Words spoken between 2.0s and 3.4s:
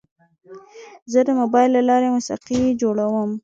موسیقي جوړوم.